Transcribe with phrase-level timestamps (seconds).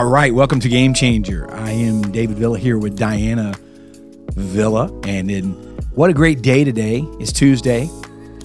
[0.00, 1.46] All right, welcome to Game Changer.
[1.52, 3.52] I am David Villa here with Diana
[4.32, 5.52] Villa, and in
[5.94, 7.04] what a great day today!
[7.20, 7.82] It's Tuesday,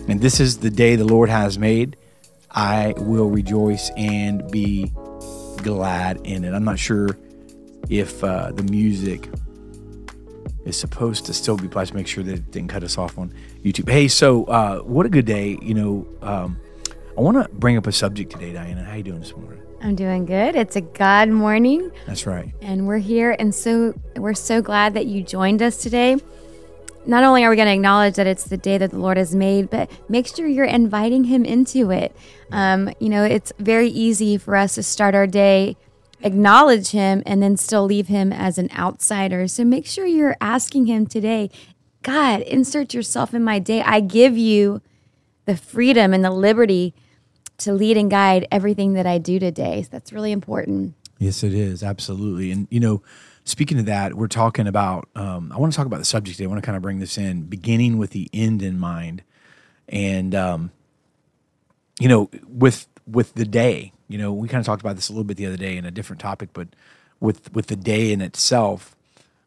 [0.09, 1.95] and this is the day the Lord has made.
[2.51, 4.91] I will rejoice and be
[5.63, 6.53] glad in it.
[6.53, 7.17] I'm not sure
[7.89, 9.29] if uh, the music
[10.65, 11.93] is supposed to still be played.
[11.93, 13.89] Make sure that it didn't cut us off on YouTube.
[13.89, 15.57] Hey, so uh, what a good day!
[15.61, 16.59] You know, um,
[17.17, 18.83] I want to bring up a subject today, Diana.
[18.83, 19.61] How you doing this morning?
[19.85, 20.55] I'm doing good.
[20.55, 21.91] It's a God morning.
[22.07, 22.51] That's right.
[22.59, 26.17] And we're here and so we're so glad that you joined us today.
[27.05, 29.35] Not only are we going to acknowledge that it's the day that the Lord has
[29.35, 32.15] made, but make sure you're inviting him into it.
[32.51, 35.77] Um, you know, it's very easy for us to start our day
[36.23, 39.47] acknowledge him and then still leave him as an outsider.
[39.47, 41.51] So make sure you're asking him today,
[42.01, 43.83] God, insert yourself in my day.
[43.83, 44.81] I give you
[45.45, 46.95] the freedom and the liberty
[47.59, 49.83] to lead and guide everything that I do today.
[49.83, 50.93] So that's really important.
[51.19, 51.83] Yes, it is.
[51.83, 52.51] Absolutely.
[52.51, 53.01] And, you know,
[53.45, 56.45] speaking of that, we're talking about, um, I want to talk about the subject today.
[56.45, 59.23] I want to kind of bring this in, beginning with the end in mind.
[59.87, 60.71] And, um,
[61.99, 65.13] you know, with, with the day, you know, we kind of talked about this a
[65.13, 66.67] little bit the other day in a different topic, but
[67.19, 68.95] with, with the day in itself,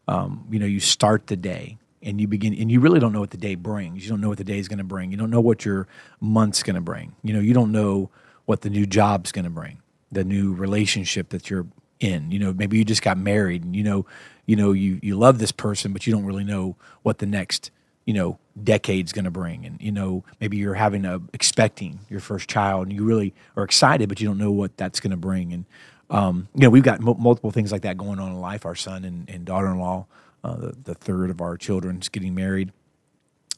[0.07, 3.21] um, you know, you start the day and you begin and you really don't know
[3.21, 4.05] what the day brings.
[4.05, 5.11] You don't know what the day is going to bring.
[5.11, 5.87] You don't know what your
[6.21, 7.15] month's going to bring.
[7.23, 8.11] You know you don't know
[8.47, 9.81] what the new job's going to bring
[10.13, 11.67] the new relationship that you're
[12.01, 12.31] in.
[12.31, 14.07] You know maybe you just got married and you know
[14.47, 17.71] you know you you love this person but you don't really know what the next
[18.07, 19.67] you know decade's going to bring.
[19.67, 23.65] And you know maybe you're having a expecting your first child and you really are
[23.65, 25.53] excited but you don't know what that's going to bring.
[25.53, 25.65] And
[26.11, 28.77] um, you know we've got m- multiple things like that going on in life our
[28.77, 30.07] son and, and daughter-in-law
[30.49, 32.73] uh, the, the, third of our children is getting married.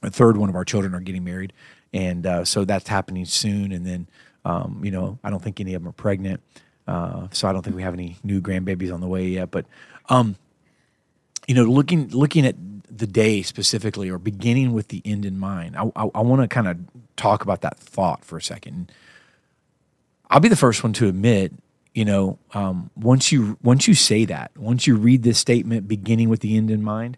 [0.03, 1.53] A third one of our children are getting married,
[1.93, 3.73] and uh, so that's happening soon.
[3.73, 4.09] And then,
[4.45, 6.41] um, you know, I don't think any of them are pregnant,
[6.89, 9.51] uh, so I don't think we have any new grandbabies on the way yet.
[9.51, 9.67] But,
[10.09, 10.37] um,
[11.47, 12.57] you know, looking looking at
[12.91, 16.49] the day specifically, or beginning with the end in mind, I, I, I want to
[16.49, 16.79] kind of
[17.17, 18.91] talk about that thought for a second.
[20.31, 21.53] I'll be the first one to admit
[21.95, 26.29] you know, um, once you once you say that, once you read this statement beginning
[26.29, 27.17] with the end in mind,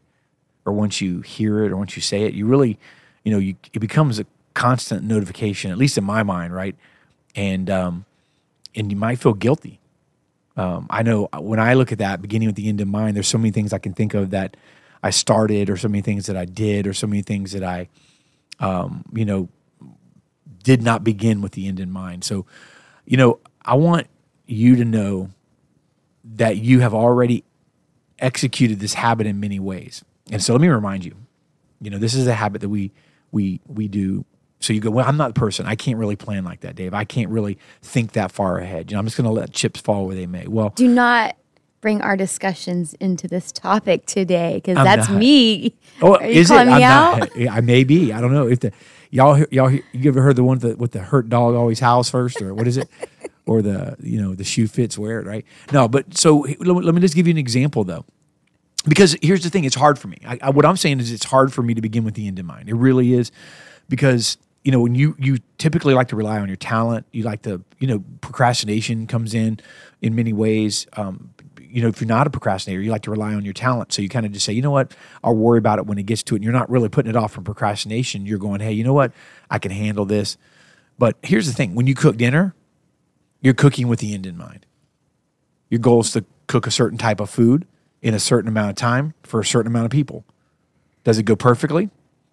[0.64, 2.78] or once you hear it, or once you say it, you really,
[3.24, 6.74] you know, you, it becomes a constant notification, at least in my mind, right?
[7.34, 8.04] And um,
[8.74, 9.78] and you might feel guilty.
[10.56, 13.28] Um, I know when I look at that beginning with the end in mind, there's
[13.28, 14.56] so many things I can think of that
[15.02, 17.88] I started, or so many things that I did, or so many things that I,
[18.60, 19.48] um, you know,
[20.62, 22.24] did not begin with the end in mind.
[22.24, 22.46] So,
[23.04, 24.06] you know, I want
[24.46, 25.30] you to know
[26.24, 27.44] that you have already
[28.18, 30.04] executed this habit in many ways.
[30.30, 31.16] And so let me remind you,
[31.80, 32.92] you know, this is a habit that we
[33.32, 34.24] we we do.
[34.60, 35.66] So you go, well, I'm not the person.
[35.66, 36.94] I can't really plan like that, Dave.
[36.94, 38.90] I can't really think that far ahead.
[38.90, 40.46] You know, I'm just going to let chips fall where they may.
[40.46, 41.36] Well, do not
[41.80, 45.18] bring our discussions into this topic today because that's not.
[45.18, 45.74] me.
[46.00, 46.54] Oh, Are is it?
[46.54, 48.12] I'm not, I may be.
[48.12, 48.72] I don't know if the
[49.10, 52.08] y'all y'all you ever heard the one with the, with the hurt dog always howls
[52.08, 52.88] first or what is it?
[53.46, 55.44] or the you know the shoe fits wear it right?
[55.72, 58.04] No but so let me just give you an example though.
[58.86, 60.18] Because here's the thing it's hard for me.
[60.26, 62.38] I, I, what i'm saying is it's hard for me to begin with the end
[62.38, 62.68] in mind.
[62.68, 63.30] It really is.
[63.88, 67.06] Because you know when you you typically like to rely on your talent.
[67.12, 69.60] You like to you know procrastination comes in
[70.00, 70.86] in many ways.
[70.96, 71.30] Um,
[71.60, 73.92] you know if you're not a procrastinator you like to rely on your talent.
[73.92, 74.94] So you kind of just say you know what?
[75.24, 76.38] I'll worry about it when it gets to it.
[76.38, 78.26] And you're not really putting it off from procrastination.
[78.26, 79.12] You're going hey you know what?
[79.50, 80.36] I can handle this.
[80.98, 81.74] But here's the thing.
[81.74, 82.54] When you cook dinner
[83.42, 84.64] you're cooking with the end in mind.
[85.68, 87.66] Your goal is to cook a certain type of food
[88.00, 90.24] in a certain amount of time for a certain amount of people.
[91.04, 91.90] Does it go perfectly?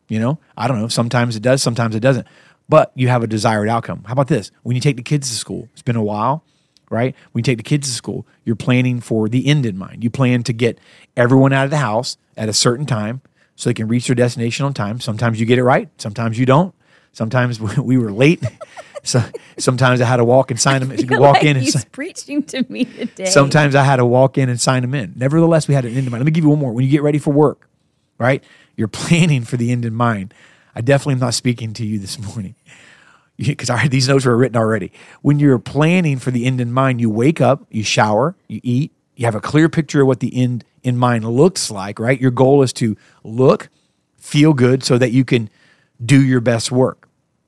[0.07, 0.87] You know, I don't know.
[0.87, 2.27] Sometimes it does, sometimes it doesn't.
[2.67, 4.03] But you have a desired outcome.
[4.05, 4.51] How about this?
[4.63, 6.43] When you take the kids to school, it's been a while,
[6.89, 7.15] right?
[7.31, 10.03] When you take the kids to school, you're planning for the end in mind.
[10.03, 10.79] You plan to get
[11.17, 13.21] everyone out of the house at a certain time
[13.55, 15.00] so they can reach their destination on time.
[15.00, 16.73] Sometimes you get it right, sometimes you don't.
[17.11, 18.44] Sometimes we were late
[19.03, 19.23] so
[19.57, 21.19] sometimes I had to walk and sign them.
[21.19, 23.25] walk like in and he's preaching to me today.
[23.25, 25.13] Sometimes I had to walk in and sign them in.
[25.15, 26.21] Nevertheless, we had an end in mind.
[26.21, 26.73] Let me give you one more.
[26.73, 27.69] When you get ready for work,
[28.17, 28.44] right?
[28.75, 30.33] You're planning for the end in mind.
[30.75, 32.56] I definitely am not speaking to you this morning
[33.38, 34.91] because these notes were written already.
[35.21, 38.91] When you're planning for the end in mind, you wake up, you shower, you eat,
[39.15, 42.19] you have a clear picture of what the end in mind looks like, right?
[42.19, 43.69] Your goal is to look,
[44.17, 45.50] feel good so that you can
[46.05, 46.99] do your best work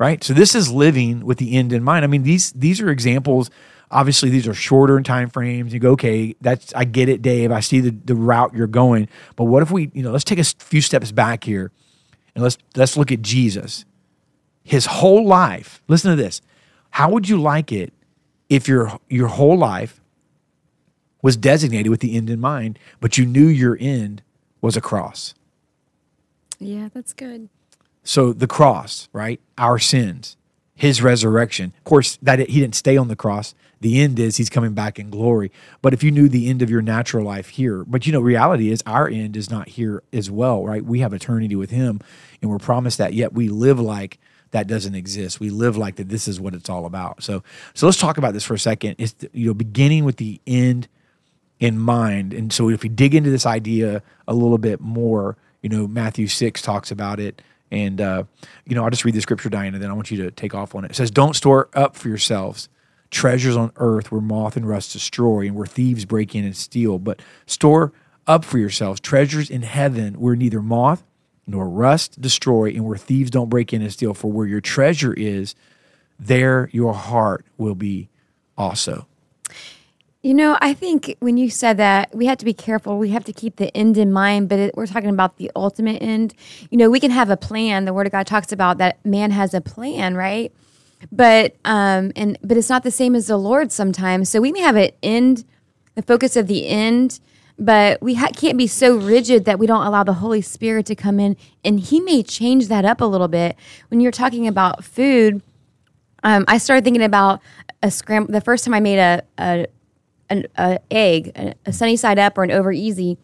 [0.01, 0.23] right?
[0.23, 2.03] So this is living with the end in mind.
[2.03, 3.51] I mean, these these are examples.
[3.91, 5.73] Obviously, these are shorter in time frames.
[5.73, 7.51] You go, okay, that's I get it, Dave.
[7.51, 9.07] I see the, the route you're going.
[9.35, 11.71] But what if we, you know, let's take a few steps back here
[12.33, 13.85] and let's let's look at Jesus.
[14.63, 15.83] His whole life.
[15.87, 16.41] Listen to this.
[16.89, 17.93] How would you like it
[18.49, 20.01] if your your whole life
[21.21, 24.23] was designated with the end in mind, but you knew your end
[24.61, 25.35] was a cross.
[26.57, 27.49] Yeah, that's good.
[28.03, 29.39] So the cross, right?
[29.57, 30.37] Our sins,
[30.75, 31.73] his resurrection.
[31.77, 33.53] Of course, that he didn't stay on the cross.
[33.81, 35.51] The end is he's coming back in glory.
[35.81, 38.71] But if you knew the end of your natural life here, but you know, reality
[38.71, 40.85] is our end is not here as well, right?
[40.85, 41.99] We have eternity with him
[42.41, 44.19] and we're promised that, yet we live like
[44.51, 45.39] that doesn't exist.
[45.39, 47.23] We live like that this is what it's all about.
[47.23, 47.43] So
[47.73, 48.95] so let's talk about this for a second.
[48.99, 50.87] It's you know, beginning with the end
[51.59, 52.33] in mind.
[52.33, 56.27] And so if we dig into this idea a little bit more, you know, Matthew
[56.27, 57.41] 6 talks about it.
[57.71, 58.23] And, uh,
[58.65, 60.75] you know, I'll just read the scripture, Diana, then I want you to take off
[60.75, 60.91] on it.
[60.91, 62.69] It says, Don't store up for yourselves
[63.11, 66.97] treasures on earth where moth and rust destroy and where thieves break in and steal,
[66.97, 67.91] but store
[68.25, 71.03] up for yourselves treasures in heaven where neither moth
[71.45, 74.13] nor rust destroy and where thieves don't break in and steal.
[74.13, 75.55] For where your treasure is,
[76.17, 78.09] there your heart will be
[78.57, 79.07] also.
[80.23, 82.99] You know, I think when you said that, we have to be careful.
[82.99, 85.99] We have to keep the end in mind, but it, we're talking about the ultimate
[85.99, 86.35] end.
[86.69, 87.85] You know, we can have a plan.
[87.85, 90.53] The Word of God talks about that man has a plan, right?
[91.11, 94.29] But um, and but it's not the same as the Lord sometimes.
[94.29, 95.43] So we may have an end,
[95.95, 97.19] the focus of the end,
[97.57, 100.95] but we ha- can't be so rigid that we don't allow the Holy Spirit to
[100.95, 101.35] come in,
[101.65, 103.55] and He may change that up a little bit.
[103.87, 105.41] When you're talking about food,
[106.21, 107.41] um, I started thinking about
[107.81, 108.31] a scramble.
[108.31, 109.65] The first time I made a, a
[110.31, 113.17] an egg, a, a, sunny side up or an over easy.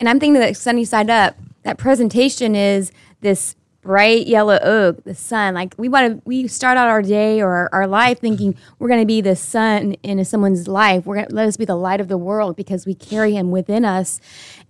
[0.00, 2.90] And I'm thinking that sunny side up, that presentation is
[3.20, 5.54] this bright yellow oak, the sun.
[5.54, 8.88] Like we want to, we start out our day or our, our life thinking we're
[8.88, 11.04] going to be the sun in someone's life.
[11.06, 13.50] We're going to let us be the light of the world because we carry him
[13.50, 14.20] within us.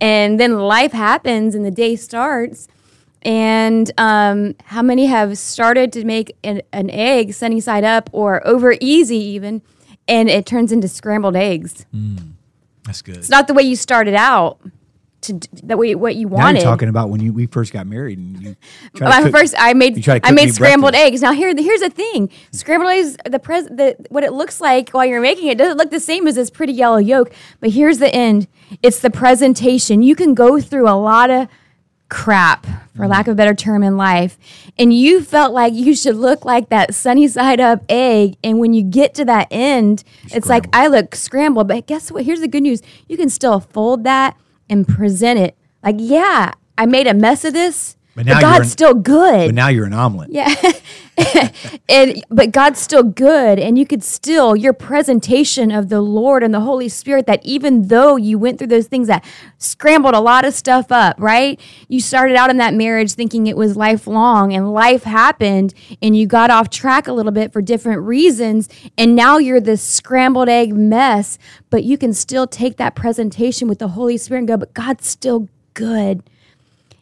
[0.00, 2.69] And then life happens and the day starts.
[3.23, 8.46] And um, how many have started to make an, an egg sunny side up or
[8.46, 9.62] over easy even?
[10.09, 11.87] And it turns into scrambled eggs.
[11.95, 12.33] Mm,
[12.85, 13.17] that's good.
[13.17, 14.59] It's not the way you started out.
[15.23, 16.43] To that way, what you wanted.
[16.45, 18.56] Now you're talking about when you we first got married and you.
[19.01, 21.06] My cook, first, I made I made scrambled breakfast.
[21.15, 21.23] eggs.
[21.23, 25.06] Now here, here's the thing: scrambled eggs, the pres, the what it looks like while
[25.06, 27.33] you're making it doesn't look the same as this pretty yellow yolk.
[27.61, 28.49] But here's the end:
[28.83, 30.03] it's the presentation.
[30.03, 31.49] You can go through a lot of
[32.09, 32.67] crap,
[32.97, 33.31] for lack mm-hmm.
[33.31, 34.39] of a better term, in life.
[34.79, 38.37] And you felt like you should look like that sunny side up egg.
[38.43, 41.69] And when you get to that end, it's like I look scrambled.
[41.69, 42.25] But guess what?
[42.25, 44.37] Here's the good news you can still fold that
[44.69, 45.56] and present it.
[45.83, 49.49] Like, yeah, I made a mess of this, but, now but God's an, still good.
[49.49, 50.31] But now you're an omelet.
[50.31, 50.55] Yeah.
[51.89, 56.53] and but God's still good and you could still your presentation of the Lord and
[56.53, 59.25] the Holy Spirit that even though you went through those things that
[59.59, 61.61] scrambled a lot of stuff up, right?
[61.89, 65.73] You started out in that marriage thinking it was lifelong and life happened
[66.03, 68.69] and you got off track a little bit for different reasons
[68.99, 71.39] and now you're this scrambled egg mess,
[71.71, 75.07] but you can still take that presentation with the Holy Spirit and go, but God's
[75.07, 76.23] still good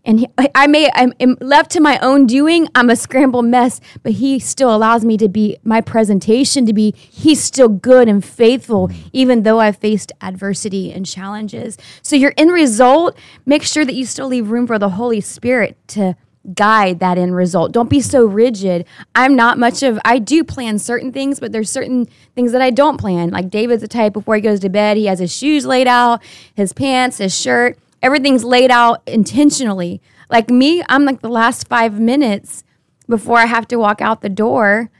[0.05, 2.69] and he, I may I'm left to my own doing.
[2.75, 6.93] I'm a scrambled mess, but he still allows me to be my presentation to be.
[6.97, 11.79] He's still good and faithful, even though I've faced adversity and challenges.
[12.03, 13.17] So your end result,
[13.47, 16.17] make sure that you still leave room for the Holy Spirit to
[16.55, 17.71] guide that end result.
[17.71, 18.85] Don't be so rigid.
[19.15, 22.71] I'm not much of I do plan certain things, but there's certain things that I
[22.71, 23.31] don't plan.
[23.31, 26.21] Like David's the type before he goes to bed, he has his shoes laid out,
[26.55, 30.03] his pants, his shirt everything's laid out intentionally.
[30.31, 32.65] Like me, I'm like the last five minutes
[33.09, 34.91] before I have to walk out the door,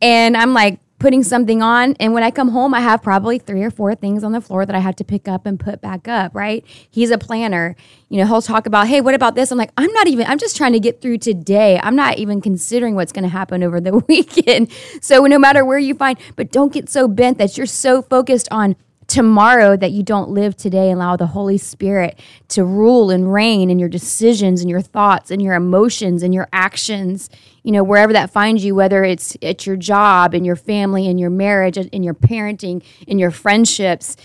[0.00, 1.96] and I'm like putting something on.
[1.98, 4.64] And when I come home, I have probably three or four things on the floor
[4.64, 6.64] that I have to pick up and put back up, right?
[6.88, 7.74] He's a planner.
[8.08, 9.50] You know, he'll talk about, hey, what about this?
[9.50, 11.80] I'm like, I'm not even, I'm just trying to get through today.
[11.82, 14.70] I'm not even considering what's going to happen over the weekend.
[15.00, 18.46] So no matter where you find, but don't get so bent that you're so focused
[18.52, 18.76] on
[19.12, 23.68] tomorrow that you don't live today and allow the Holy Spirit to rule and reign
[23.68, 27.28] in your decisions and your thoughts and your emotions and your actions,
[27.62, 31.18] you know, wherever that finds you, whether it's at your job, in your family, in
[31.18, 34.16] your marriage, in your parenting, in your friendships,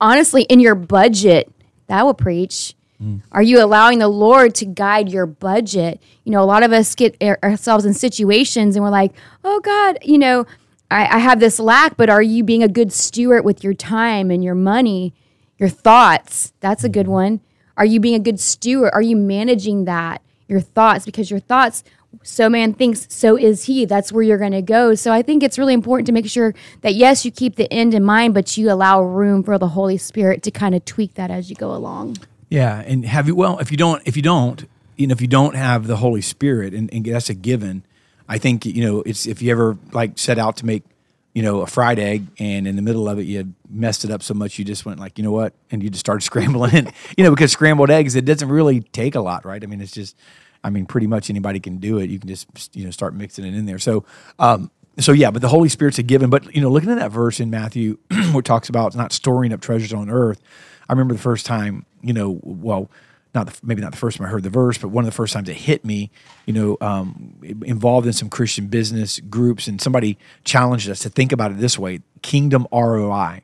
[0.00, 1.48] honestly, in your budget.
[1.86, 2.74] That will preach.
[3.00, 3.20] Mm.
[3.30, 6.02] Are you allowing the Lord to guide your budget?
[6.24, 9.12] You know, a lot of us get ourselves in situations and we're like,
[9.44, 10.44] oh God, you know,
[10.94, 14.30] I, I have this lack, but are you being a good steward with your time
[14.30, 15.12] and your money,
[15.58, 16.52] your thoughts?
[16.60, 17.40] That's a good one.
[17.76, 18.92] Are you being a good steward?
[18.94, 20.22] Are you managing that?
[20.46, 21.82] Your thoughts, because your thoughts,
[22.22, 23.86] so man thinks, so is he.
[23.86, 24.94] That's where you're going to go.
[24.94, 27.92] So I think it's really important to make sure that, yes, you keep the end
[27.92, 31.28] in mind, but you allow room for the Holy Spirit to kind of tweak that
[31.28, 32.18] as you go along.
[32.50, 32.80] Yeah.
[32.86, 34.64] And have you, well, if you don't, if you don't,
[34.96, 37.84] you know, if you don't have the Holy Spirit, and, and that's a given,
[38.28, 40.84] I think you know it's if you ever like set out to make
[41.34, 44.22] you know, a fried egg, and in the middle of it, you messed it up
[44.22, 46.94] so much you just went like, you know what, and you just started scrambling, it
[47.18, 49.62] you know, because scrambled eggs it doesn't really take a lot, right?
[49.62, 50.16] I mean, it's just,
[50.62, 52.08] I mean, pretty much anybody can do it.
[52.08, 53.80] You can just you know start mixing it in there.
[53.80, 54.04] So,
[54.38, 56.30] um, so yeah, but the Holy Spirit's a given.
[56.30, 59.52] But you know, looking at that verse in Matthew, where it talks about not storing
[59.52, 60.40] up treasures on earth,
[60.88, 62.88] I remember the first time, you know, well
[63.34, 65.14] not the, maybe not the first time I heard the verse, but one of the
[65.14, 66.10] first times it hit me,
[66.46, 71.32] you know, um, involved in some Christian business groups, and somebody challenged us to think
[71.32, 73.42] about it this way: kingdom ROI,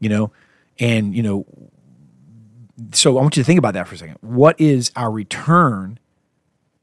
[0.00, 0.32] you know,
[0.78, 1.46] and you know,
[2.92, 4.18] so I want you to think about that for a second.
[4.20, 5.98] What is our return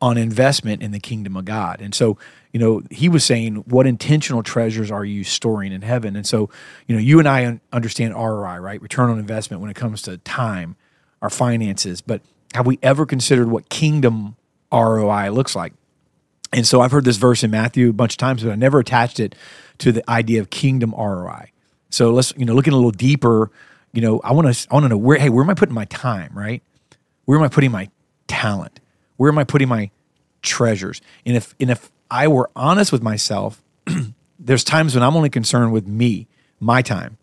[0.02, 1.82] on investment in the kingdom of God?
[1.82, 2.18] And so,
[2.54, 6.16] you know, he was saying, what intentional treasures are you storing in heaven?
[6.16, 6.50] And so,
[6.88, 8.82] you know, you and I understand ROI, right?
[8.82, 10.78] Return on investment when it comes to time
[11.22, 12.22] our finances, but
[12.54, 14.36] have we ever considered what kingdom
[14.72, 15.74] ROI looks like?
[16.52, 18.80] And so I've heard this verse in Matthew a bunch of times, but I never
[18.80, 19.36] attached it
[19.80, 21.52] to the idea of kingdom ROI.
[21.90, 23.52] So let's, you know, looking a little deeper,
[23.94, 25.76] you know, I want to, I want to know where, hey, where am I putting
[25.76, 26.64] my time, right?
[27.26, 27.90] Where am I putting my
[28.28, 28.80] talent?
[29.18, 29.92] Where am I putting my
[30.42, 31.02] treasures?
[31.26, 33.62] And if, and if I were honest with myself,
[34.40, 36.28] there's times when I'm only concerned with me,
[36.60, 37.18] my time,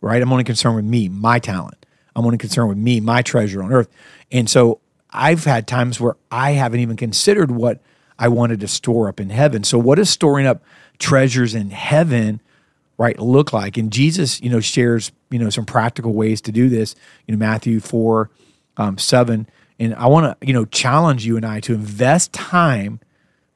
[0.00, 0.20] right?
[0.20, 1.86] I'm only concerned with me, my talent.
[2.14, 3.88] I'm only concerned with me, my treasure on earth.
[4.30, 7.80] And so I've had times where I haven't even considered what
[8.18, 9.64] I wanted to store up in heaven.
[9.64, 10.62] So what does storing up
[10.98, 12.40] treasures in heaven,
[12.98, 13.76] right, look like?
[13.76, 16.94] And Jesus, you know, shares, you know, some practical ways to do this.
[17.26, 18.30] You know, Matthew 4,
[18.76, 19.48] um, 7.
[19.78, 23.00] And I want to, you know, challenge you and I to invest time,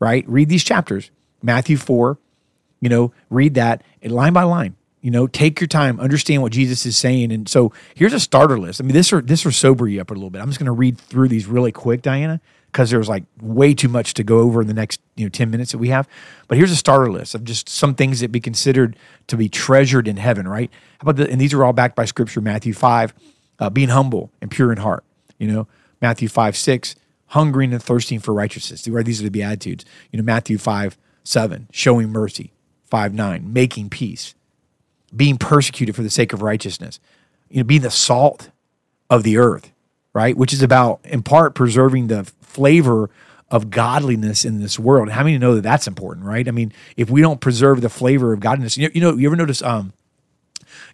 [0.00, 0.24] right?
[0.28, 1.10] Read these chapters.
[1.42, 2.18] Matthew 4,
[2.80, 6.86] you know, read that line by line you know, take your time, understand what Jesus
[6.86, 7.30] is saying.
[7.30, 8.80] And so here's a starter list.
[8.80, 10.40] I mean, this will this will sober you up a little bit.
[10.40, 12.40] I'm just going to read through these really quick, Diana,
[12.72, 15.50] because there's like way too much to go over in the next you know 10
[15.50, 16.08] minutes that we have.
[16.48, 18.96] But here's a starter list of just some things that be considered
[19.26, 20.70] to be treasured in heaven, right?
[21.00, 23.12] How about the, and these are all backed by scripture, Matthew 5,
[23.58, 25.04] uh, being humble and pure in heart,
[25.36, 25.68] you know,
[26.00, 26.96] Matthew 5, 6,
[27.26, 28.80] hungering and thirsting for righteousness.
[28.80, 29.84] These are the Beatitudes.
[30.12, 32.54] You know, Matthew 5, 7, showing mercy,
[32.86, 34.34] 5, 9, making peace
[35.14, 37.00] being persecuted for the sake of righteousness,
[37.48, 38.50] you know, being the salt
[39.10, 39.72] of the earth,
[40.12, 40.36] right?
[40.36, 43.10] Which is about, in part, preserving the flavor
[43.50, 45.10] of godliness in this world.
[45.10, 46.46] How many know that that's important, right?
[46.48, 49.62] I mean, if we don't preserve the flavor of godliness, you know, you, ever notice,
[49.62, 49.92] um,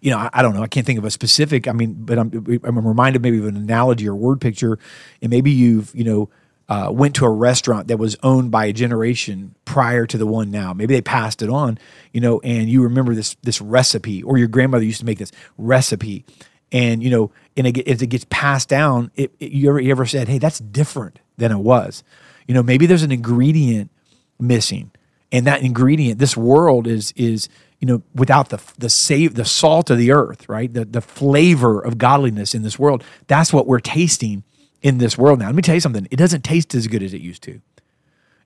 [0.00, 2.18] you know, I, I, don't know, I can't think of a specific, I mean, but
[2.18, 4.78] I'm, I'm reminded maybe of an analogy or word picture,
[5.22, 6.28] and maybe you've, you know,
[6.70, 10.52] uh, went to a restaurant that was owned by a generation prior to the one
[10.52, 10.72] now.
[10.72, 11.78] Maybe they passed it on,
[12.12, 15.32] you know, and you remember this this recipe, or your grandmother used to make this
[15.58, 16.24] recipe,
[16.70, 19.90] and you know, and it, as it gets passed down, it, it, you ever you
[19.90, 22.04] ever said, "Hey, that's different than it was,"
[22.46, 23.90] you know, maybe there's an ingredient
[24.38, 24.92] missing,
[25.32, 27.48] and that ingredient, this world is is
[27.80, 30.72] you know, without the the save the salt of the earth, right?
[30.72, 33.02] The the flavor of godliness in this world.
[33.26, 34.44] That's what we're tasting
[34.82, 35.46] in this world now.
[35.46, 36.06] Let me tell you something.
[36.10, 37.60] It doesn't taste as good as it used to.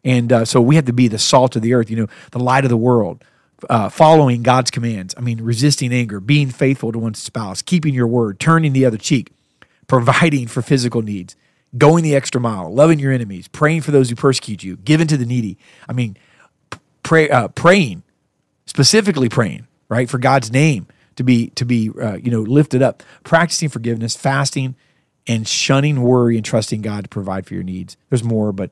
[0.04, 2.38] And uh, so we have to be the salt of the earth, you know, the
[2.38, 3.24] light of the world,
[3.70, 5.14] uh, following God's commands.
[5.16, 8.98] I mean, resisting anger, being faithful to one's spouse, keeping your word, turning the other
[8.98, 9.32] cheek,
[9.86, 11.36] providing for physical needs,
[11.76, 15.16] going the extra mile, loving your enemies, praying for those who persecute you, giving to
[15.16, 15.56] the needy.
[15.88, 16.16] I mean,
[17.02, 18.02] pray, uh, praying,
[18.66, 20.86] specifically praying, right, for God's name
[21.16, 24.76] to be to be uh, you know lifted up, practicing forgiveness, fasting,
[25.26, 27.96] and shunning worry and trusting God to provide for your needs.
[28.10, 28.70] There's more, but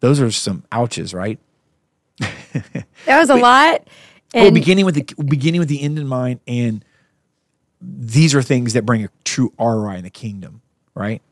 [0.00, 1.38] those are some ouches, right?
[2.18, 2.86] that
[3.18, 3.88] was a lot.
[4.32, 6.84] And well, beginning with the beginning with the end in mind, and
[7.80, 10.62] these are things that bring a true ROI in the kingdom,
[10.94, 11.22] right?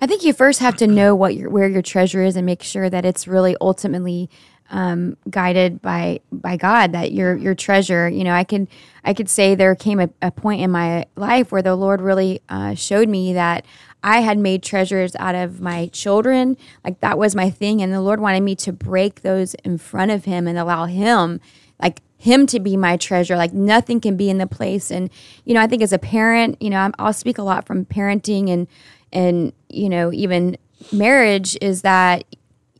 [0.00, 2.62] I think you first have to know what your where your treasure is and make
[2.62, 4.28] sure that it's really ultimately
[4.70, 6.92] um, guided by by God.
[6.92, 8.68] That your your treasure, you know, I could
[9.04, 12.40] I could say there came a, a point in my life where the Lord really
[12.48, 13.64] uh, showed me that
[14.02, 16.56] I had made treasures out of my children.
[16.84, 17.82] Like that was my thing.
[17.82, 21.40] And the Lord wanted me to break those in front of Him and allow Him,
[21.80, 23.36] like Him to be my treasure.
[23.36, 24.90] Like nothing can be in the place.
[24.90, 25.10] And,
[25.44, 28.50] you know, I think as a parent, you know, I'll speak a lot from parenting
[28.50, 28.66] and,
[29.12, 30.56] and, you know, even
[30.90, 32.24] marriage is that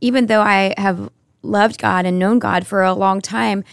[0.00, 1.08] even though I have
[1.42, 3.64] loved God and known God for a long time,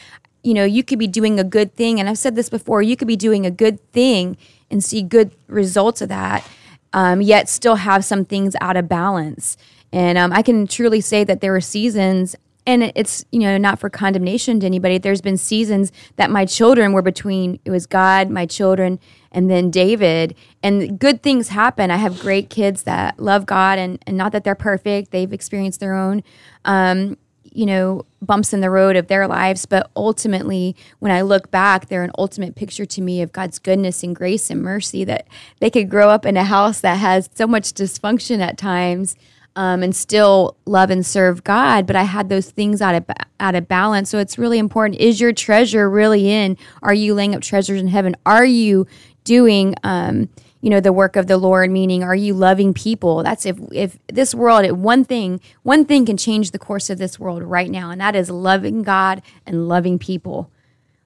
[0.43, 1.99] you know, you could be doing a good thing.
[1.99, 4.37] And I've said this before, you could be doing a good thing
[4.71, 6.47] and see good results of that
[6.93, 9.57] um, yet still have some things out of balance.
[9.91, 12.35] And um, I can truly say that there were seasons,
[12.67, 14.97] and it's you know not for condemnation to anybody.
[14.97, 17.59] There's been seasons that my children were between.
[17.65, 18.99] It was God, my children,
[19.31, 20.35] and then David.
[20.61, 21.89] And good things happen.
[21.89, 25.11] I have great kids that love God, and, and not that they're perfect.
[25.11, 26.23] They've experienced their own.
[26.65, 27.17] Um,
[27.53, 29.65] you know, bumps in the road of their lives.
[29.65, 34.03] But ultimately, when I look back, they're an ultimate picture to me of God's goodness
[34.03, 35.27] and grace and mercy that
[35.59, 39.15] they could grow up in a house that has so much dysfunction at times.
[39.55, 43.03] Um, and still love and serve God, but I had those things out of
[43.41, 44.09] out of balance.
[44.09, 45.01] So it's really important.
[45.01, 46.55] Is your treasure really in?
[46.81, 48.15] Are you laying up treasures in heaven?
[48.25, 48.87] Are you
[49.25, 50.29] doing um,
[50.61, 53.23] you know the work of the lord meaning are you loving people?
[53.23, 57.19] That's if if this world one thing one thing can change the course of this
[57.19, 60.51] world right now and that is loving god and loving people.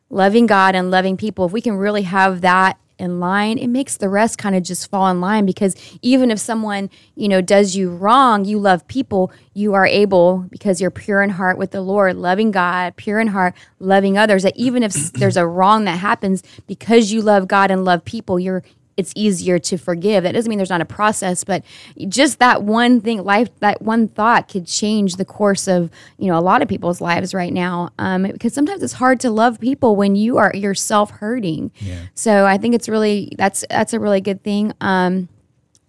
[0.10, 1.46] Loving god and loving people.
[1.46, 4.90] If we can really have that in line it makes the rest kind of just
[4.90, 9.32] fall in line because even if someone you know does you wrong you love people
[9.54, 13.28] you are able because you're pure in heart with the lord loving god pure in
[13.28, 17.72] heart loving others that even if there's a wrong that happens because you love god
[17.72, 18.64] and love people you're
[18.96, 20.24] it's easier to forgive.
[20.24, 21.64] That doesn't mean there's not a process, but
[22.08, 26.38] just that one thing, life, that one thought could change the course of you know
[26.38, 27.90] a lot of people's lives right now.
[27.98, 31.72] Um, because sometimes it's hard to love people when you are yourself hurting.
[31.80, 32.04] Yeah.
[32.14, 34.74] So I think it's really that's that's a really good thing.
[34.82, 35.28] Um,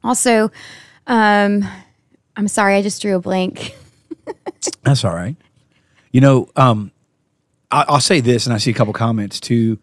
[0.03, 0.51] also,
[1.07, 1.67] um,
[2.37, 3.75] I'm sorry, I just drew a blank.
[4.83, 5.37] that's all right.
[6.11, 6.91] You know, um,
[7.71, 9.79] I, I'll say this, and I see a couple comments too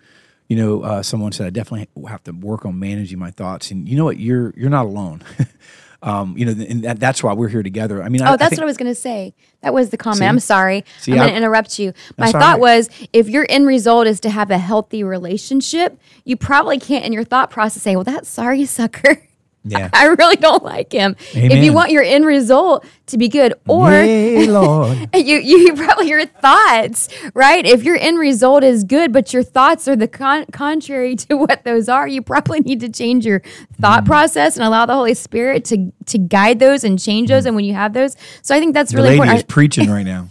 [0.52, 3.88] you know, uh, someone said I definitely have to work on managing my thoughts, and
[3.88, 5.24] you know what, you're you're not alone.
[6.02, 8.04] um, you know, and that, that's why we're here together.
[8.04, 9.34] I mean, oh, I, that's I think, what I was going to say.
[9.62, 10.18] That was the comment.
[10.18, 10.26] See?
[10.26, 10.84] I'm sorry.
[11.00, 11.94] See, I'm going to interrupt you.
[12.18, 12.60] My thought right.
[12.60, 17.14] was, if your end result is to have a healthy relationship, you probably can't in
[17.14, 19.26] your thought process say, "Well, that sorry sucker."
[19.64, 19.90] Yeah.
[19.94, 21.16] I really don't like him.
[21.36, 21.52] Amen.
[21.52, 25.10] If you want your end result to be good, or Yay, Lord.
[25.16, 27.66] you, you probably your thoughts, right?
[27.66, 31.64] If your end result is good, but your thoughts are the con- contrary to what
[31.64, 33.42] those are, you probably need to change your
[33.80, 34.08] thought mm.
[34.08, 37.44] process and allow the Holy Spirit to to guide those and change those.
[37.44, 37.48] Mm.
[37.48, 39.38] And when you have those, so I think that's really the lady important.
[39.40, 40.30] is preaching right now.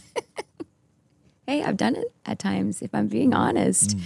[1.47, 3.97] hey, I've done it at times, if I'm being honest.
[3.97, 4.03] Mm.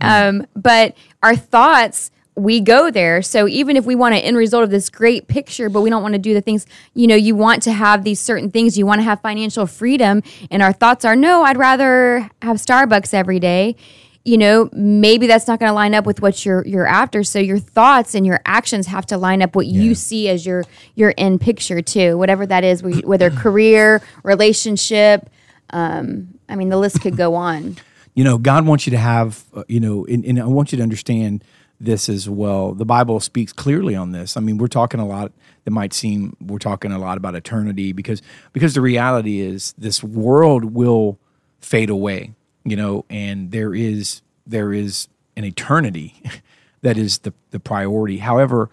[0.00, 3.20] Um, but our thoughts we go there.
[3.20, 6.02] So even if we want an end result of this great picture, but we don't
[6.02, 8.86] want to do the things, you know, you want to have these certain things, you
[8.86, 13.40] want to have financial freedom, and our thoughts are, no, I'd rather have Starbucks every
[13.40, 13.76] day.
[14.24, 17.24] You know, maybe that's not going to line up with what you're you're after.
[17.24, 19.80] So your thoughts and your actions have to line up what yeah.
[19.80, 20.64] you see as your
[20.96, 25.30] your end picture too, whatever that is, whether career, relationship.
[25.70, 27.76] Um, I mean, the list could go on.
[28.14, 30.76] You know, God wants you to have, uh, you know, and, and I want you
[30.76, 31.42] to understand
[31.80, 32.72] this as well.
[32.72, 34.36] The Bible speaks clearly on this.
[34.36, 35.32] I mean, we're talking a lot
[35.64, 40.02] that might seem we're talking a lot about eternity because because the reality is this
[40.02, 41.18] world will
[41.60, 46.20] fade away, you know, and there is there is an eternity
[46.82, 48.18] that is the the priority.
[48.18, 48.70] However,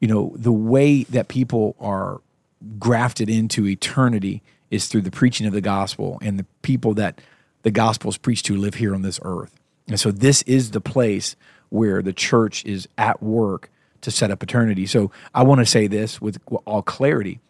[0.00, 2.20] you know, the way that people are
[2.78, 7.20] grafted into eternity is through the preaching of the gospel and the people that
[7.62, 9.54] the gospel is preached to live here on this earth.
[9.86, 11.36] And so this is the place
[11.70, 14.86] where the church is at work to set up eternity.
[14.86, 17.40] So I want to say this with all clarity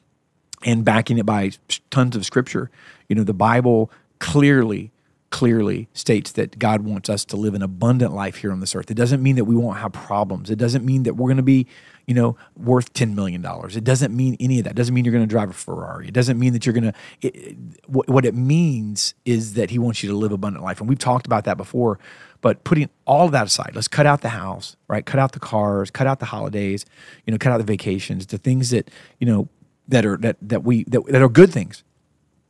[0.64, 1.52] and backing it by
[1.90, 2.70] tons of scripture.
[3.08, 4.90] You know, the Bible clearly
[5.30, 8.90] clearly states that God wants us to live an abundant life here on this earth.
[8.90, 10.50] It doesn't mean that we won't have problems.
[10.50, 11.66] It doesn't mean that we're going to be,
[12.06, 13.44] you know, worth $10 million.
[13.44, 14.70] It doesn't mean any of that.
[14.70, 16.08] It doesn't mean you're going to drive a Ferrari.
[16.08, 20.08] It doesn't mean that you're going to, what it means is that he wants you
[20.10, 20.80] to live abundant life.
[20.80, 21.98] And we've talked about that before,
[22.40, 25.04] but putting all of that aside, let's cut out the house, right?
[25.04, 26.86] Cut out the cars, cut out the holidays,
[27.26, 29.48] you know, cut out the vacations, the things that, you know,
[29.88, 31.82] that are, that, that we, that, that are good things,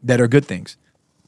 [0.03, 0.77] that are good things.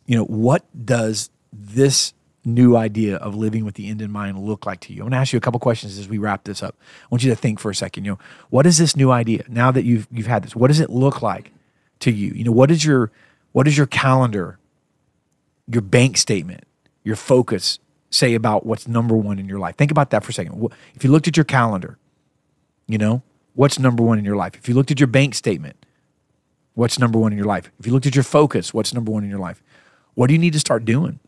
[0.07, 2.13] You know, what does this
[2.45, 5.01] new idea of living with the end in mind look like to you?
[5.01, 6.77] I want to ask you a couple questions as we wrap this up.
[7.05, 8.05] I want you to think for a second.
[8.05, 8.19] You know,
[8.51, 10.57] what is this new idea now that you've you've had this?
[10.57, 11.53] What does it look like
[12.01, 12.33] to you?
[12.33, 13.11] You know, what is your
[13.53, 14.59] what is your calendar,
[15.67, 16.65] your bank statement,
[17.05, 17.79] your focus
[18.11, 19.77] say about what's number one in your life?
[19.77, 20.69] Think about that for a second.
[20.95, 21.99] If you looked at your calendar,
[22.87, 23.23] you know,
[23.55, 24.55] what's number one in your life?
[24.57, 25.87] If you looked at your bank statement,
[26.75, 27.71] what's number one in your life?
[27.79, 29.63] If you looked at your focus, what's number one in your life?
[30.15, 31.21] What do you need to start doing?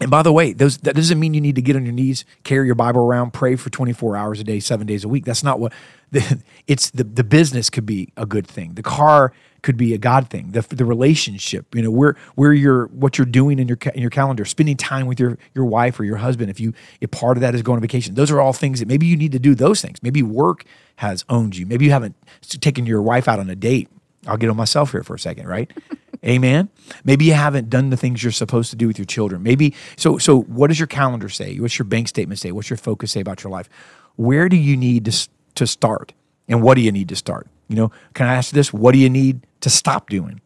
[0.00, 2.24] And by the way, those that doesn't mean you need to get on your knees,
[2.44, 5.24] carry your Bible around, pray for 24 hours a day, seven days a week.
[5.24, 5.72] That's not what
[6.10, 8.74] the, it's the the business could be a good thing.
[8.74, 9.32] The car
[9.62, 10.52] could be a God thing.
[10.52, 14.10] The, the relationship, you know, where where you're what you're doing in your in your
[14.10, 16.50] calendar, spending time with your your wife or your husband.
[16.50, 18.86] If you if part of that is going on vacation, those are all things that
[18.86, 19.54] maybe you need to do.
[19.54, 20.02] Those things.
[20.02, 20.64] Maybe work
[20.96, 21.66] has owned you.
[21.66, 23.88] Maybe you haven't taken your wife out on a date.
[24.26, 25.70] I'll get on myself here for a second, right?
[26.26, 26.68] Amen.
[27.04, 29.42] Maybe you haven't done the things you're supposed to do with your children.
[29.42, 30.18] Maybe so.
[30.18, 31.58] So, what does your calendar say?
[31.58, 32.50] What's your bank statement say?
[32.50, 33.68] What's your focus say about your life?
[34.16, 36.12] Where do you need to to start,
[36.48, 37.46] and what do you need to start?
[37.68, 38.72] You know, can I ask this?
[38.72, 40.40] What do you need to stop doing?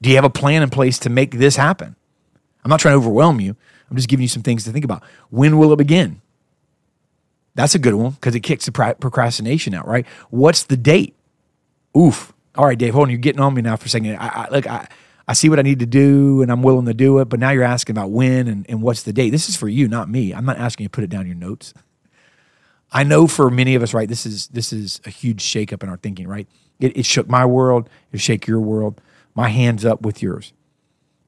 [0.00, 1.96] Do you have a plan in place to make this happen?
[2.64, 3.56] I'm not trying to overwhelm you.
[3.90, 5.02] I'm just giving you some things to think about.
[5.30, 6.20] When will it begin?
[7.54, 10.06] That's a good one because it kicks the procrastination out, right?
[10.30, 11.16] What's the date?
[11.96, 12.32] Oof.
[12.56, 13.10] All right, Dave, hold on.
[13.10, 14.16] You're getting on me now for a second.
[14.16, 14.88] I, I look, I,
[15.28, 17.50] I see what I need to do and I'm willing to do it, but now
[17.50, 19.30] you're asking about when and, and what's the date.
[19.30, 20.32] This is for you, not me.
[20.32, 21.74] I'm not asking you to put it down in your notes.
[22.90, 25.90] I know for many of us, right, this is this is a huge shakeup in
[25.90, 26.48] our thinking, right?
[26.80, 29.00] It, it shook my world, it shake your world.
[29.34, 30.52] My hands up with yours.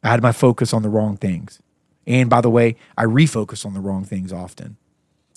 [0.03, 1.61] I had my focus on the wrong things.
[2.07, 4.79] And by the way, I refocus on the wrong things often.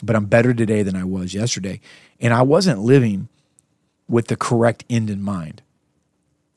[0.02, 1.82] But I'm better today than I was yesterday.
[2.19, 3.28] And I wasn't living
[4.08, 5.62] with the correct end in mind.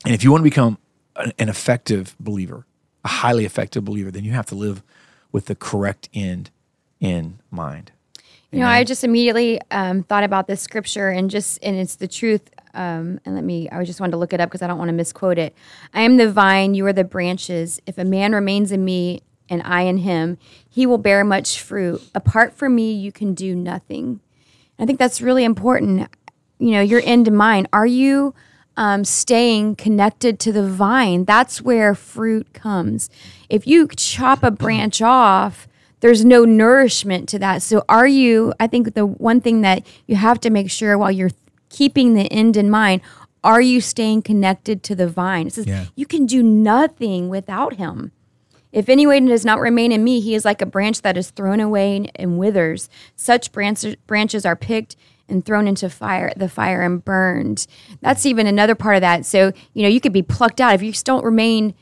[0.05, 0.77] And if you want to become
[1.15, 2.65] an effective believer,
[3.03, 4.83] a highly effective believer, then you have to live
[5.31, 6.49] with the correct end
[6.99, 7.91] in mind.
[8.51, 12.07] You know, I just immediately um, thought about this scripture and just, and it's the
[12.07, 12.49] truth.
[12.73, 14.87] Um, and let me, I just wanted to look it up because I don't want
[14.89, 15.53] to misquote it.
[15.93, 17.81] I am the vine, you are the branches.
[17.85, 20.37] If a man remains in me and I in him,
[20.69, 22.01] he will bear much fruit.
[22.15, 24.21] Apart from me, you can do nothing.
[24.79, 26.09] I think that's really important.
[26.59, 27.67] You know, your end in mind.
[27.73, 28.33] Are you
[28.77, 31.25] um, staying connected to the vine.
[31.25, 33.09] That's where fruit comes.
[33.49, 35.67] If you chop a branch off,
[35.99, 37.63] there's no nourishment to that.
[37.63, 38.53] So, are you?
[38.59, 41.31] I think the one thing that you have to make sure while you're
[41.69, 43.01] keeping the end in mind,
[43.43, 45.47] are you staying connected to the vine?
[45.47, 45.85] It says yeah.
[45.95, 48.11] you can do nothing without him.
[48.71, 51.31] If any anyone does not remain in me, he is like a branch that is
[51.31, 52.89] thrown away and withers.
[53.15, 54.97] Such branches, branches are picked
[55.29, 57.67] and thrown into fire the fire and burned.
[58.01, 59.25] That's even another part of that.
[59.25, 60.73] So you know you could be plucked out.
[60.75, 61.73] If you don't remain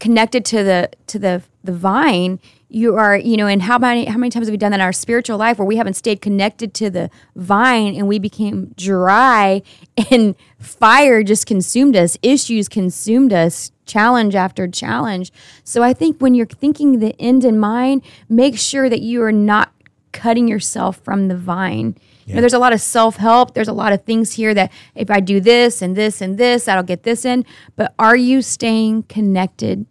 [0.00, 4.16] connected to the to the the vine you are you know and how many how
[4.16, 6.72] many times have we done that in our spiritual life where we haven't stayed connected
[6.72, 9.60] to the vine and we became dry
[10.10, 15.32] and fire just consumed us issues consumed us challenge after challenge?
[15.64, 19.32] So i think when you're thinking the end in mind make sure that you are
[19.32, 19.72] not
[20.12, 22.32] cutting yourself from the vine yeah.
[22.32, 23.54] You know, there's a lot of self help.
[23.54, 26.64] There's a lot of things here that if I do this and this and this,
[26.64, 27.44] that'll get this in.
[27.76, 29.86] But are you staying connected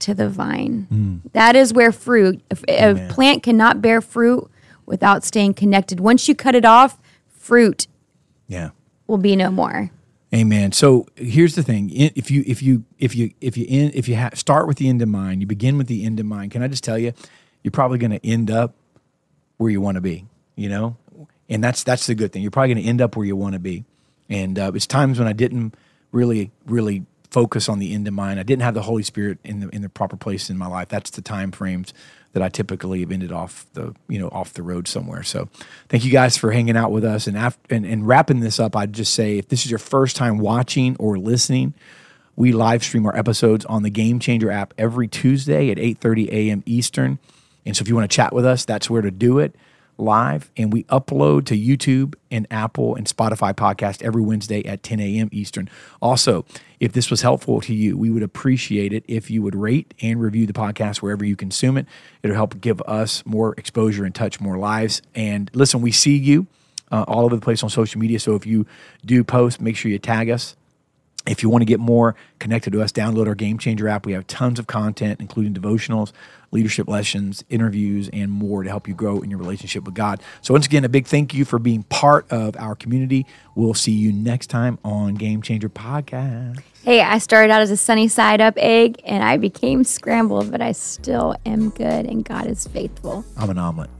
[0.00, 0.86] to the vine?
[0.90, 1.32] Mm.
[1.32, 4.50] That is where fruit, if, a plant cannot bear fruit
[4.86, 6.00] without staying connected.
[6.00, 7.86] Once you cut it off, fruit
[8.46, 8.70] yeah.
[9.06, 9.90] will be no more.
[10.32, 10.70] Amen.
[10.70, 14.30] So here's the thing: if you if you if you if you if you ha-
[14.34, 16.52] start with the end in mind, you begin with the end in mind.
[16.52, 17.12] Can I just tell you,
[17.64, 18.74] you're probably going to end up
[19.56, 20.26] where you want to be.
[20.54, 20.96] You know,
[21.50, 22.42] and that's that's the good thing.
[22.42, 23.84] You're probably going to end up where you want to be.
[24.30, 25.74] And uh, it's times when I didn't
[26.12, 28.40] really really focus on the end in mind.
[28.40, 30.88] I didn't have the Holy Spirit in the in the proper place in my life.
[30.88, 31.92] That's the time frames
[32.32, 35.24] that I typically have ended off the you know off the road somewhere.
[35.24, 35.48] So
[35.88, 37.26] thank you guys for hanging out with us.
[37.26, 40.16] And after and, and wrapping this up, I'd just say if this is your first
[40.16, 41.74] time watching or listening.
[42.36, 46.62] We live stream our episodes on the Game Changer app every Tuesday at 8:30 a.m.
[46.64, 47.18] Eastern.
[47.66, 49.54] And so if you want to chat with us, that's where to do it
[50.00, 55.00] live and we upload to YouTube and Apple and Spotify podcast every Wednesday at 10
[55.00, 55.28] a.m.
[55.32, 55.68] Eastern.
[56.00, 56.44] Also,
[56.78, 60.20] if this was helpful to you, we would appreciate it if you would rate and
[60.20, 61.86] review the podcast wherever you consume it.
[62.22, 65.02] It'll help give us more exposure and touch more lives.
[65.14, 66.46] And listen, we see you
[66.90, 68.18] uh, all over the place on social media.
[68.18, 68.66] So if you
[69.04, 70.56] do post, make sure you tag us
[71.26, 74.06] if you want to get more connected to us, download our Game Changer app.
[74.06, 76.12] We have tons of content, including devotionals,
[76.50, 80.22] leadership lessons, interviews, and more to help you grow in your relationship with God.
[80.40, 83.26] So, once again, a big thank you for being part of our community.
[83.54, 86.60] We'll see you next time on Game Changer Podcast.
[86.82, 90.62] Hey, I started out as a sunny side up egg and I became scrambled, but
[90.62, 93.24] I still am good and God is faithful.
[93.36, 93.90] I'm an omelet.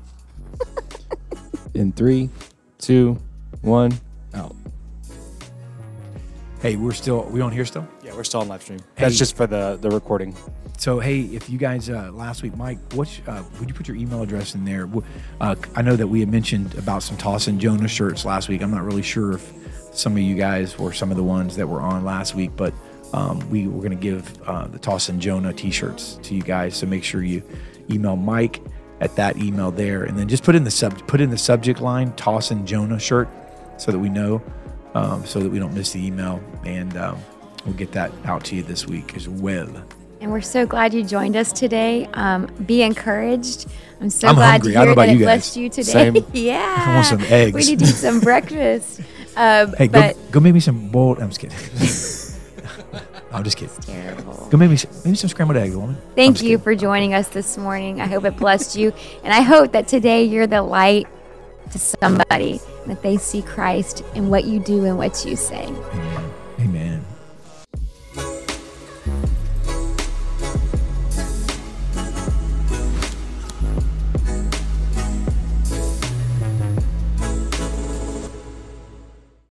[1.74, 2.30] in three,
[2.78, 3.18] two,
[3.60, 3.92] one,
[4.32, 4.56] out.
[6.60, 7.88] Hey, we're still we on here still?
[8.04, 8.80] Yeah, we're still on live stream.
[8.94, 9.04] Hey.
[9.04, 10.36] That's just for the the recording.
[10.76, 13.96] So hey, if you guys uh, last week, Mike, what uh, would you put your
[13.96, 14.86] email address in there?
[15.40, 18.62] Uh, I know that we had mentioned about some Toss and Jonah shirts last week.
[18.62, 19.52] I'm not really sure if
[19.92, 22.74] some of you guys were some of the ones that were on last week, but
[23.14, 26.76] um, we were going to give uh, the Toss and Jonah T-shirts to you guys.
[26.76, 27.42] So make sure you
[27.90, 28.60] email Mike
[29.00, 31.80] at that email there, and then just put in the sub put in the subject
[31.80, 33.30] line Toss and Jonah shirt,
[33.78, 34.42] so that we know
[34.94, 36.42] um, so that we don't miss the email.
[36.64, 37.18] And um,
[37.64, 39.68] we'll get that out to you this week as well.
[40.20, 42.06] And we're so glad you joined us today.
[42.12, 43.66] Um, be encouraged.
[44.02, 44.72] I'm so I'm glad hungry.
[44.72, 46.12] to hear that it you blessed you today.
[46.32, 46.84] Yeah.
[46.88, 47.54] I want some eggs.
[47.54, 49.00] We need to eat some breakfast.
[49.36, 51.20] Um, hey, go, go make me some boiled.
[51.20, 51.56] I'm just kidding.
[53.32, 53.74] I'm just kidding.
[53.76, 54.48] It's terrible.
[54.50, 55.96] Go make me maybe some scrambled eggs, woman.
[56.16, 56.64] Thank you kidding.
[56.64, 58.00] for joining us this morning.
[58.00, 61.06] I hope it blessed you, and I hope that today you're the light
[61.70, 65.66] to somebody that they see Christ in what you do and what you say.